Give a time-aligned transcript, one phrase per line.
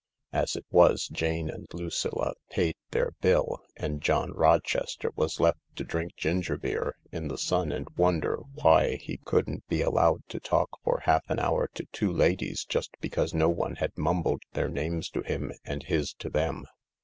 [0.33, 5.59] As it was, Jane and Lucilla paid their bill and John Roch ester was left
[5.75, 10.69] to drink gingerbeer in the sun and wonder why he couldn't be allowed to talk
[10.83, 15.07] for half an hour to two ladies just because no one had mumbled their names
[15.11, 16.65] to him and his to them.